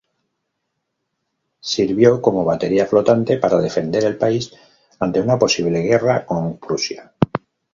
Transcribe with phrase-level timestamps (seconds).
[1.59, 4.51] Sirvió como batería flotante para defender al país
[4.99, 7.13] ante una posible guerra con Prusia.